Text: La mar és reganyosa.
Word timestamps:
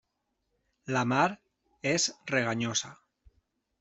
La 0.95 1.03
mar 1.11 1.27
és 1.93 2.07
reganyosa. 2.33 2.95